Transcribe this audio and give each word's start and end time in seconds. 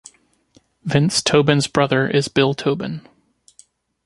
Vince 0.83 1.21
Tobin's 1.21 1.67
brother 1.67 2.07
is 2.07 2.27
Bill 2.27 2.55
Tobin. 2.55 3.07